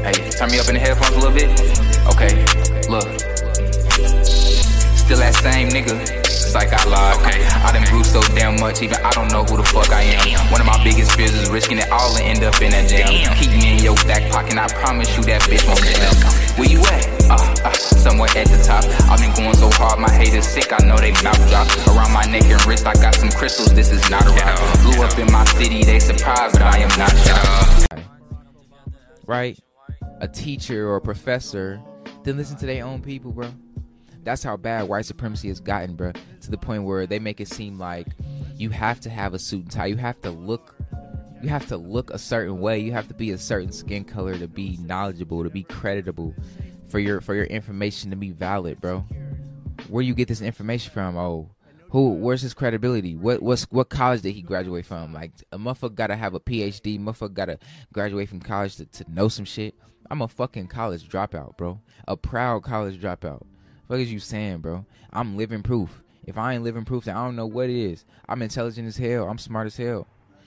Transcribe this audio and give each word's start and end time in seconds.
Hey, 0.00 0.16
turn 0.32 0.50
me 0.50 0.58
up 0.58 0.68
in 0.68 0.74
the 0.74 0.80
headphones 0.80 1.12
a 1.12 1.20
little 1.20 1.36
bit. 1.36 1.52
Okay, 2.08 2.32
look. 2.88 3.04
Still 4.96 5.20
that 5.20 5.36
same 5.44 5.68
nigga. 5.68 5.92
It's 6.24 6.54
like 6.54 6.72
I 6.72 6.82
lied. 6.88 7.20
Okay, 7.20 7.44
I 7.44 7.70
done 7.70 7.84
grew 7.84 8.02
so 8.02 8.22
damn 8.34 8.58
much, 8.58 8.80
even 8.80 8.96
I 9.04 9.10
don't 9.12 9.30
know 9.30 9.44
who 9.44 9.60
the 9.60 9.62
fuck 9.62 9.92
I 9.92 10.02
am. 10.02 10.50
One 10.50 10.60
of 10.60 10.66
my 10.66 10.82
biggest 10.82 11.12
fears 11.12 11.34
is 11.36 11.50
risking 11.50 11.78
it 11.78 11.90
all 11.92 12.16
and 12.16 12.24
end 12.24 12.42
up 12.42 12.56
in 12.64 12.72
that 12.72 12.88
jam. 12.88 13.12
Keep 13.36 13.52
me 13.60 13.76
in 13.76 13.84
your 13.84 13.94
back 14.08 14.24
pocket, 14.32 14.56
I 14.56 14.66
promise 14.72 15.12
you 15.16 15.22
that 15.28 15.42
bitch 15.44 15.68
won't 15.68 15.84
jam. 15.84 16.16
Where 16.56 16.66
you 16.66 16.80
at? 16.80 17.04
Uh, 17.28 17.68
uh, 17.68 17.72
somewhere 17.76 18.32
at 18.34 18.48
the 18.48 18.58
top. 18.64 18.82
I've 19.12 19.20
been 19.20 19.36
going 19.36 19.54
so 19.60 19.68
hard, 19.76 20.00
my 20.00 20.10
haters 20.10 20.48
sick. 20.48 20.72
I 20.72 20.80
know 20.88 20.96
they 20.96 21.12
mouth 21.20 21.38
drop. 21.52 21.68
Around 21.92 22.16
my 22.16 22.24
neck 22.24 22.48
and 22.48 22.58
wrist, 22.64 22.88
I 22.88 22.94
got 22.94 23.14
some 23.14 23.30
crystals. 23.30 23.76
This 23.76 23.92
is 23.92 24.02
not 24.08 24.24
a 24.24 24.32
rock. 24.32 24.56
Blew 24.80 25.04
up 25.04 25.12
in 25.20 25.30
my 25.30 25.44
city, 25.60 25.84
they 25.84 26.00
surprised, 26.00 26.56
but 26.56 26.62
I 26.62 26.78
am 26.82 26.92
not 26.98 27.12
shocked. 27.20 28.08
right? 29.28 29.60
A 30.20 30.28
teacher 30.28 30.88
or 30.88 30.96
a 30.96 31.00
professor, 31.00 31.80
then 32.24 32.36
listen 32.36 32.56
to 32.58 32.66
their 32.66 32.84
own 32.84 33.02
people, 33.02 33.32
bro. 33.32 33.50
That's 34.22 34.42
how 34.42 34.56
bad 34.56 34.88
white 34.88 35.06
supremacy 35.06 35.48
has 35.48 35.60
gotten, 35.60 35.94
bro. 35.94 36.12
To 36.42 36.50
the 36.50 36.58
point 36.58 36.84
where 36.84 37.06
they 37.06 37.18
make 37.18 37.40
it 37.40 37.48
seem 37.48 37.78
like 37.78 38.08
you 38.56 38.70
have 38.70 39.00
to 39.00 39.10
have 39.10 39.32
a 39.32 39.38
suit 39.38 39.62
and 39.62 39.70
tie. 39.70 39.86
You 39.86 39.96
have 39.96 40.20
to 40.22 40.30
look 40.30 40.74
you 41.42 41.48
have 41.48 41.66
to 41.68 41.76
look 41.76 42.10
a 42.10 42.18
certain 42.18 42.60
way. 42.60 42.78
You 42.80 42.92
have 42.92 43.08
to 43.08 43.14
be 43.14 43.30
a 43.30 43.38
certain 43.38 43.72
skin 43.72 44.04
color 44.04 44.36
to 44.36 44.46
be 44.46 44.78
knowledgeable, 44.82 45.42
to 45.42 45.50
be 45.50 45.62
creditable, 45.62 46.34
for 46.88 46.98
your 46.98 47.20
for 47.20 47.34
your 47.34 47.44
information 47.44 48.10
to 48.10 48.16
be 48.16 48.30
valid, 48.30 48.80
bro. 48.80 49.00
Where 49.88 50.02
you 50.02 50.14
get 50.14 50.28
this 50.28 50.42
information 50.42 50.92
from? 50.92 51.16
Oh, 51.16 51.48
who? 51.90 52.14
Where's 52.14 52.42
his 52.42 52.54
credibility? 52.54 53.16
What 53.16 53.42
what's 53.42 53.64
what 53.70 53.88
college 53.88 54.22
did 54.22 54.32
he 54.32 54.42
graduate 54.42 54.86
from? 54.86 55.12
Like 55.12 55.32
a 55.52 55.58
motherfucker 55.58 55.94
gotta 55.94 56.16
have 56.16 56.34
a 56.34 56.40
PhD. 56.40 56.98
Motherfucker 57.00 57.34
gotta 57.34 57.58
graduate 57.92 58.28
from 58.28 58.40
college 58.40 58.76
to, 58.76 58.86
to 58.86 59.04
know 59.12 59.28
some 59.28 59.44
shit. 59.44 59.74
I'm 60.10 60.22
a 60.22 60.28
fucking 60.28 60.68
college 60.68 61.08
dropout, 61.08 61.56
bro. 61.56 61.80
A 62.08 62.16
proud 62.16 62.62
college 62.62 63.00
dropout. 63.00 63.42
What 63.86 64.00
is 64.00 64.12
you 64.12 64.20
saying, 64.20 64.58
bro? 64.58 64.84
I'm 65.12 65.36
living 65.36 65.62
proof. 65.62 66.02
If 66.24 66.38
I 66.38 66.54
ain't 66.54 66.64
living 66.64 66.84
proof, 66.84 67.04
then 67.04 67.16
I 67.16 67.24
don't 67.24 67.36
know 67.36 67.46
what 67.46 67.70
it 67.70 67.76
is. 67.76 68.04
I'm 68.28 68.42
intelligent 68.42 68.86
as 68.86 68.96
hell. 68.96 69.28
I'm 69.28 69.38
smart 69.38 69.66
as 69.66 69.76
hell. 69.76 70.06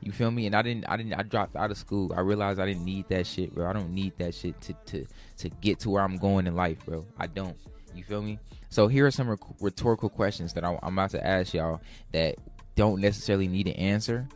You 0.00 0.12
feel 0.12 0.30
me? 0.30 0.46
And 0.46 0.54
I 0.54 0.62
didn't, 0.62 0.84
I 0.88 0.96
didn't, 0.96 1.14
I 1.14 1.22
dropped 1.22 1.56
out 1.56 1.70
of 1.70 1.78
school. 1.78 2.12
I 2.14 2.20
realized 2.20 2.60
I 2.60 2.66
didn't 2.66 2.84
need 2.84 3.08
that 3.08 3.26
shit, 3.26 3.54
bro. 3.54 3.66
I 3.66 3.72
don't 3.72 3.90
need 3.90 4.12
that 4.18 4.34
shit 4.34 4.60
to 4.60 4.74
to 4.86 5.06
to 5.38 5.48
get 5.48 5.80
to 5.80 5.90
where 5.90 6.02
I'm 6.02 6.16
going 6.16 6.46
in 6.46 6.54
life, 6.54 6.84
bro. 6.84 7.06
I 7.18 7.26
don't. 7.26 7.56
You 7.94 8.04
feel 8.04 8.22
me? 8.22 8.38
So 8.68 8.88
here 8.88 9.06
are 9.06 9.10
some 9.10 9.36
rhetorical 9.60 10.08
questions 10.08 10.52
that 10.54 10.64
I'm 10.64 10.78
about 10.82 11.10
to 11.10 11.24
ask 11.24 11.54
y'all 11.54 11.80
that 12.12 12.36
don't 12.74 13.00
necessarily 13.00 13.46
need 13.46 13.68
an 13.68 13.74
answer, 13.74 14.28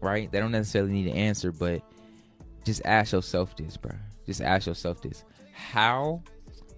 right? 0.00 0.30
They 0.30 0.40
don't 0.40 0.52
necessarily 0.52 0.92
need 0.92 1.06
an 1.08 1.16
answer, 1.16 1.52
but 1.52 1.82
just 2.64 2.82
ask 2.84 3.12
yourself 3.12 3.56
this, 3.56 3.76
bro. 3.76 3.92
Just 4.26 4.40
ask 4.40 4.66
yourself 4.66 5.02
this: 5.02 5.24
How 5.52 6.22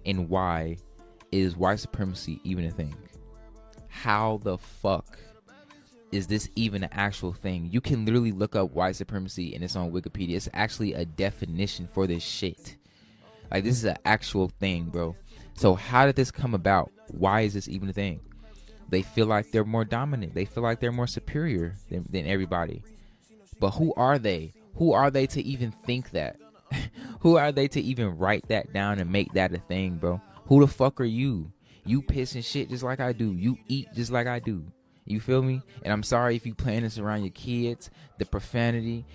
and 0.05 0.29
why 0.29 0.77
is 1.31 1.55
white 1.55 1.79
supremacy 1.79 2.41
even 2.43 2.65
a 2.65 2.71
thing? 2.71 2.95
How 3.87 4.39
the 4.43 4.57
fuck 4.57 5.17
is 6.11 6.27
this 6.27 6.49
even 6.55 6.83
an 6.83 6.89
actual 6.91 7.33
thing? 7.33 7.69
You 7.71 7.81
can 7.81 8.05
literally 8.05 8.31
look 8.31 8.55
up 8.55 8.71
white 8.71 8.95
supremacy 8.95 9.55
and 9.55 9.63
it's 9.63 9.75
on 9.75 9.91
Wikipedia. 9.91 10.35
It's 10.35 10.49
actually 10.53 10.93
a 10.93 11.05
definition 11.05 11.87
for 11.87 12.05
this 12.05 12.23
shit. 12.23 12.77
Like 13.51 13.63
this 13.63 13.77
is 13.77 13.85
an 13.85 13.97
actual 14.05 14.49
thing, 14.59 14.85
bro. 14.85 15.15
So 15.55 15.75
how 15.75 16.05
did 16.05 16.15
this 16.15 16.31
come 16.31 16.53
about? 16.53 16.91
Why 17.09 17.41
is 17.41 17.53
this 17.53 17.67
even 17.67 17.89
a 17.89 17.93
thing? 17.93 18.19
They 18.89 19.01
feel 19.01 19.25
like 19.25 19.51
they're 19.51 19.65
more 19.65 19.85
dominant. 19.85 20.33
They 20.33 20.45
feel 20.45 20.63
like 20.63 20.79
they're 20.79 20.91
more 20.91 21.07
superior 21.07 21.75
than, 21.89 22.05
than 22.09 22.25
everybody. 22.25 22.83
But 23.59 23.71
who 23.71 23.93
are 23.95 24.19
they? 24.19 24.53
Who 24.75 24.93
are 24.93 25.11
they 25.11 25.27
to 25.27 25.41
even 25.41 25.71
think 25.71 26.11
that? 26.11 26.37
who 27.21 27.37
are 27.37 27.51
they 27.51 27.67
to 27.69 27.81
even 27.81 28.17
write 28.17 28.47
that 28.49 28.71
down 28.73 28.99
and 28.99 29.11
make 29.11 29.33
that 29.33 29.53
a 29.53 29.57
thing, 29.57 29.95
bro? 29.95 30.21
Who 30.45 30.61
the 30.61 30.67
fuck 30.67 31.01
are 31.01 31.05
you? 31.05 31.51
You 31.85 32.01
piss 32.01 32.35
and 32.35 32.45
shit 32.45 32.69
just 32.69 32.83
like 32.83 32.99
I 32.99 33.13
do. 33.13 33.33
You 33.33 33.57
eat 33.67 33.87
just 33.93 34.11
like 34.11 34.27
I 34.27 34.39
do. 34.39 34.63
You 35.05 35.21
feel 35.21 35.41
me? 35.41 35.61
And 35.83 35.93
I'm 35.93 36.03
sorry 36.03 36.35
if 36.35 36.45
you 36.45 36.53
playing 36.53 36.83
this 36.83 36.97
around 36.97 37.23
your 37.23 37.31
kids, 37.31 37.89
the 38.19 38.25
profanity, 38.25 39.05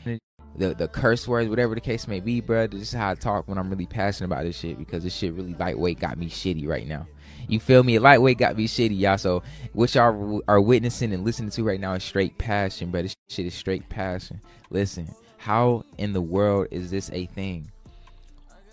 the 0.56 0.74
the 0.74 0.88
curse 0.88 1.26
words, 1.26 1.48
whatever 1.48 1.74
the 1.74 1.80
case 1.80 2.06
may 2.06 2.20
be, 2.20 2.40
bro. 2.40 2.66
This 2.66 2.82
is 2.82 2.92
how 2.92 3.10
I 3.10 3.14
talk 3.14 3.48
when 3.48 3.58
I'm 3.58 3.70
really 3.70 3.86
passionate 3.86 4.26
about 4.26 4.44
this 4.44 4.58
shit 4.58 4.78
because 4.78 5.04
this 5.04 5.14
shit 5.14 5.32
really 5.34 5.54
lightweight 5.54 6.00
got 6.00 6.18
me 6.18 6.28
shitty 6.28 6.66
right 6.66 6.86
now. 6.86 7.06
You 7.48 7.58
feel 7.60 7.82
me? 7.82 7.98
Lightweight 7.98 8.38
got 8.38 8.56
me 8.56 8.66
shitty, 8.66 8.98
y'all. 8.98 9.18
So 9.18 9.42
what 9.72 9.94
y'all 9.94 10.42
are 10.48 10.60
witnessing 10.60 11.12
and 11.12 11.24
listening 11.24 11.50
to 11.50 11.64
right 11.64 11.80
now 11.80 11.94
is 11.94 12.04
straight 12.04 12.38
passion, 12.38 12.91
bro. 12.91 13.02
This 13.02 13.16
shit 13.28 13.46
is 13.46 13.54
straight 13.54 13.88
passion. 13.88 14.41
Listen, 14.70 15.08
how 15.38 15.84
in 15.98 16.12
the 16.12 16.20
world 16.20 16.68
is 16.70 16.91
this 16.91 17.10
a 17.12 17.26
thing? 17.26 17.70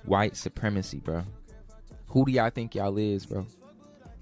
White 0.05 0.35
supremacy, 0.35 0.99
bro. 0.99 1.23
Who 2.09 2.25
do 2.25 2.31
y'all 2.31 2.49
think 2.49 2.75
y'all 2.75 2.97
is, 2.97 3.25
bro? 3.25 3.45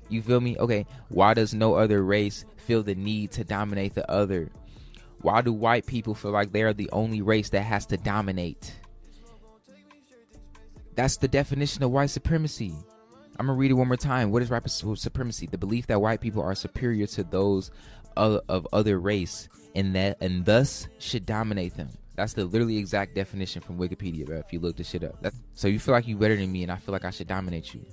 You 0.10 0.22
feel 0.22 0.40
me? 0.40 0.58
Okay, 0.58 0.86
why 1.10 1.34
does 1.34 1.54
no 1.54 1.76
other 1.76 2.04
race 2.04 2.46
feel 2.58 2.84
the 2.84 2.96
need 2.96 3.32
to 3.32 3.44
dominate 3.44 3.94
the 3.94 4.10
other? 4.10 4.50
Why 5.22 5.42
do 5.42 5.52
white 5.52 5.86
people 5.86 6.14
feel 6.14 6.32
like 6.32 6.52
they 6.52 6.64
are 6.64 6.74
the 6.74 6.90
only 6.92 7.22
race 7.22 7.50
that 7.50 7.62
has 7.62 7.86
to 7.88 7.98
dominate? 7.98 8.74
That's 10.96 11.18
the 11.18 11.28
definition 11.28 11.84
of 11.84 11.92
white 11.92 12.10
supremacy. 12.10 12.74
I'm 13.40 13.46
gonna 13.46 13.58
read 13.58 13.72
it 13.72 13.76
one 13.76 13.88
more 13.88 13.98
time. 13.98 14.32
What 14.32 14.42
is 14.42 14.50
white 14.50 14.68
supremacy? 14.68 15.48
The 15.48 15.58
belief 15.58 15.88
that 15.88 16.02
white 16.02 16.22
people 16.22 16.42
are 16.42 16.56
superior 16.56 17.06
to 17.08 17.24
those 17.24 17.72
of, 18.16 18.42
of 18.50 18.68
other 18.74 19.00
race, 19.00 19.48
and 19.76 19.96
that 19.96 20.18
and 20.22 20.44
thus 20.44 20.88
should 20.98 21.26
dominate 21.26 21.76
them. 21.76 21.90
That's 22.16 22.34
the 22.34 22.46
literally 22.46 22.78
exact 22.78 23.14
definition 23.14 23.62
from 23.62 23.78
Wikipedia, 23.78 24.26
bro. 24.26 24.38
If 24.38 24.52
you 24.52 24.60
look 24.60 24.76
this 24.76 24.90
shit 24.90 25.04
up, 25.04 25.22
that's, 25.22 25.40
so 25.54 25.68
you 25.68 25.80
feel 25.80 25.94
like 25.94 26.08
you're 26.08 26.18
better 26.18 26.36
than 26.36 26.52
me, 26.52 26.64
and 26.64 26.72
I 26.72 26.78
feel 26.78 26.94
like 26.94 27.06
I 27.06 27.12
should 27.12 27.28
dominate 27.28 27.76
you. 27.76 27.86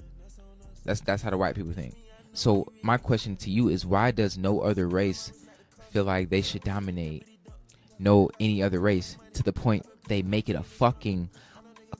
That's 0.84 1.00
that's 1.00 1.22
how 1.22 1.30
the 1.30 1.36
white 1.36 1.54
people 1.54 1.72
think. 1.72 1.94
So 2.32 2.66
my 2.82 2.96
question 2.96 3.36
to 3.36 3.50
you 3.50 3.68
is, 3.68 3.84
why 3.84 4.10
does 4.12 4.38
no 4.38 4.60
other 4.60 4.88
race 4.88 5.32
feel 5.94 6.04
like 6.04 6.28
they 6.28 6.42
should 6.42 6.62
dominate 6.64 7.24
no 8.00 8.28
any 8.40 8.64
other 8.64 8.80
race 8.80 9.16
to 9.32 9.44
the 9.44 9.52
point 9.52 9.86
they 10.08 10.22
make 10.22 10.48
it 10.48 10.56
a 10.56 10.62
fucking 10.62 11.30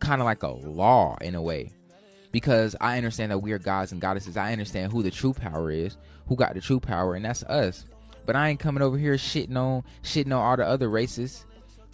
kind 0.01 0.21
of 0.21 0.25
like 0.25 0.43
a 0.43 0.49
law 0.49 1.17
in 1.21 1.37
a 1.37 1.41
way? 1.41 1.73
Because 2.33 2.75
I 2.81 2.97
understand 2.97 3.31
that 3.31 3.39
we 3.39 3.53
are 3.53 3.59
gods 3.61 3.93
and 3.93 4.01
goddesses. 4.01 4.37
I 4.37 4.51
understand 4.51 4.91
who 4.91 5.05
the 5.05 5.13
true 5.13 5.33
power 5.33 5.71
is, 5.71 5.97
who 6.27 6.35
got 6.35 6.55
the 6.55 6.61
true 6.61 6.81
power, 6.81 7.15
and 7.15 7.25
that's 7.25 7.45
us. 7.45 7.87
But 8.27 8.35
I 8.35 8.49
ain't 8.49 8.59
coming 8.59 8.83
over 8.83 8.99
here 8.99 9.15
shitting 9.15 9.57
on 9.57 9.85
shitting 10.03 10.27
on 10.27 10.33
all 10.33 10.57
the 10.57 10.67
other 10.67 10.89
races 10.89 11.45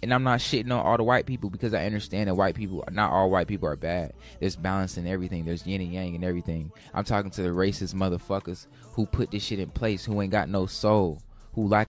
and 0.03 0.11
I'm 0.13 0.23
not 0.23 0.39
shitting 0.39 0.71
on 0.71 0.83
all 0.83 0.97
the 0.97 1.03
white 1.03 1.27
people 1.27 1.51
because 1.51 1.73
I 1.75 1.85
understand 1.85 2.27
that 2.27 2.35
white 2.35 2.55
people, 2.55 2.83
not 2.91 3.11
all 3.11 3.29
white 3.29 3.47
people 3.47 3.69
are 3.69 3.75
bad. 3.75 4.13
There's 4.39 4.55
balance 4.55 4.97
in 4.97 5.05
everything. 5.05 5.45
There's 5.45 5.67
yin 5.67 5.81
and 5.81 5.93
yang 5.93 6.15
and 6.15 6.23
everything. 6.23 6.71
I'm 6.93 7.03
talking 7.03 7.29
to 7.31 7.43
the 7.43 7.49
racist 7.49 7.93
motherfuckers 7.93 8.65
who 8.93 9.05
put 9.05 9.29
this 9.29 9.43
shit 9.43 9.59
in 9.59 9.69
place, 9.69 10.03
who 10.03 10.19
ain't 10.21 10.31
got 10.31 10.49
no 10.49 10.65
soul, 10.65 11.21
who 11.53 11.67
like. 11.67 11.87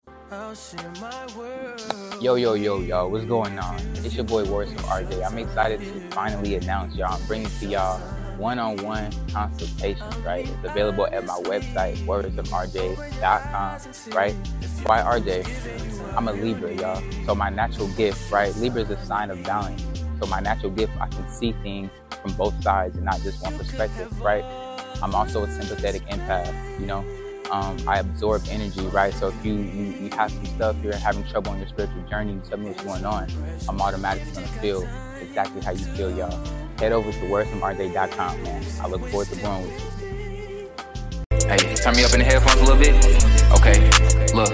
Yo, 2.20 2.34
yo, 2.34 2.52
yo, 2.54 2.78
yo, 2.80 3.08
what's 3.08 3.24
going 3.24 3.58
on? 3.58 3.76
It's 3.96 4.14
your 4.14 4.24
boy 4.24 4.44
Words 4.44 4.72
from 4.72 4.82
RJ. 4.84 5.24
I'm 5.26 5.38
excited 5.38 5.80
to 5.80 6.10
finally 6.10 6.54
announce 6.56 6.94
y'all. 6.94 7.14
I'm 7.14 7.26
bringing 7.26 7.48
to 7.60 7.66
y'all 7.66 7.98
one-on-one 8.36 9.10
consultations, 9.32 10.16
right? 10.18 10.46
It's 10.48 10.64
available 10.70 11.06
at 11.06 11.24
my 11.24 11.38
website, 11.44 11.96
wordsofrj.com, 12.06 14.14
right? 14.14 14.34
Why 14.84 15.00
RJ? 15.00 16.14
I'm 16.16 16.28
a 16.28 16.32
Libra, 16.34 16.74
y'all. 16.74 17.02
So 17.24 17.34
my 17.34 17.48
natural 17.50 17.88
gift, 17.88 18.30
right? 18.30 18.54
Libra 18.56 18.82
is 18.82 18.90
a 18.90 19.06
sign 19.06 19.30
of 19.30 19.42
balance. 19.44 19.82
So 20.20 20.26
my 20.26 20.40
natural 20.40 20.70
gift, 20.72 20.92
I 21.00 21.06
can 21.08 21.26
see 21.30 21.52
things 21.62 21.90
from 22.20 22.34
both 22.34 22.62
sides 22.62 22.96
and 22.96 23.04
not 23.06 23.20
just 23.22 23.42
one 23.42 23.56
perspective, 23.56 24.20
right? 24.20 24.44
I'm 25.02 25.14
also 25.14 25.44
a 25.44 25.50
sympathetic 25.50 26.02
empath, 26.08 26.52
you 26.78 26.86
know. 26.86 27.04
Um, 27.52 27.76
I 27.86 27.98
absorb 28.00 28.42
energy, 28.48 28.80
right? 28.88 29.14
So 29.14 29.28
if 29.28 29.44
you, 29.44 29.54
you, 29.54 29.84
you 30.00 30.10
have 30.16 30.32
some 30.32 30.46
stuff, 30.46 30.76
you're 30.82 30.96
having 30.96 31.24
trouble 31.28 31.52
on 31.52 31.58
your 31.58 31.68
spiritual 31.68 32.02
journey, 32.08 32.40
tell 32.48 32.58
me 32.58 32.70
what's 32.70 32.82
going 32.82 33.04
on. 33.04 33.28
I'm 33.68 33.80
automatically 33.80 34.32
gonna 34.32 34.46
feel 34.46 34.88
exactly 35.20 35.60
how 35.62 35.72
you 35.72 35.84
feel, 35.84 36.10
y'all 36.16 36.62
head 36.82 36.90
over 36.90 37.12
to 37.12 37.18
wordsfromrj.com, 37.30 38.42
man. 38.42 38.64
I 38.80 38.88
look 38.88 39.02
forward 39.06 39.28
to 39.28 39.36
growing 39.36 39.62
with 39.62 39.78
you. 39.78 40.68
Hey, 41.46 41.74
turn 41.76 41.94
me 41.94 42.02
up 42.02 42.12
in 42.12 42.18
the 42.18 42.26
headphones 42.26 42.58
a 42.58 42.64
little 42.64 42.82
bit. 42.82 42.98
Okay, 43.54 43.78
look. 44.34 44.50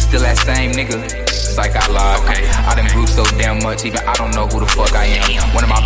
Still 0.00 0.22
that 0.22 0.38
same 0.38 0.72
nigga. 0.72 0.96
It's 1.20 1.58
like 1.58 1.76
I 1.76 1.86
lied. 1.92 2.20
Okay, 2.24 2.48
I 2.48 2.74
done 2.74 2.88
grew 2.88 3.06
so 3.06 3.22
damn 3.36 3.62
much, 3.62 3.84
even 3.84 4.00
I 4.00 4.14
don't 4.14 4.30
know 4.34 4.46
who 4.46 4.60
the 4.60 4.66
fuck 4.66 4.94
I 4.94 5.04
am. 5.04 5.28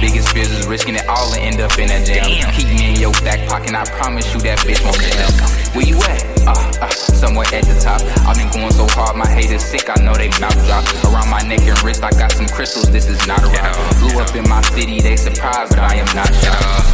Biggest 0.05 0.35
fears 0.35 0.51
is 0.51 0.67
risking 0.67 0.97
it 0.97 1.09
all 1.09 1.33
and 1.33 1.41
end 1.41 1.61
up 1.63 1.79
in 1.79 1.89
that 1.89 2.05
jam. 2.05 2.29
Keep 2.53 2.69
me 2.69 2.93
in 2.93 3.01
your 3.01 3.13
back 3.25 3.41
pocket, 3.49 3.73
I 3.73 3.89
promise 3.97 4.29
you 4.35 4.41
that 4.45 4.59
bitch 4.59 4.85
won't 4.85 5.01
jam. 5.01 5.33
Where 5.73 5.87
you 5.89 5.97
at? 5.97 6.21
Uh, 6.45 6.85
uh, 6.85 6.91
somewhere 6.91 7.47
at 7.55 7.65
the 7.65 7.73
top. 7.81 8.05
I've 8.29 8.37
been 8.37 8.53
going 8.53 8.71
so 8.71 8.87
hard, 8.93 9.17
my 9.17 9.27
haters 9.27 9.65
sick, 9.65 9.89
I 9.89 9.97
know 10.05 10.13
they 10.13 10.29
mouth 10.37 10.61
drop. 10.69 10.85
Around 11.09 11.31
my 11.31 11.41
neck 11.49 11.65
and 11.65 11.83
wrist, 11.83 12.05
I 12.05 12.11
got 12.11 12.33
some 12.33 12.49
crystals, 12.49 12.93
this 12.93 13.09
is 13.09 13.27
not 13.27 13.43
a 13.45 13.49
rock. 13.49 13.73
Blew 13.97 14.21
up 14.21 14.37
in 14.37 14.45
my 14.47 14.61
city, 14.77 15.01
they 15.01 15.17
surprised, 15.17 15.71
but 15.71 15.81
I 15.81 15.97
am 15.97 16.11
not 16.15 16.29
shocked. 16.37 16.85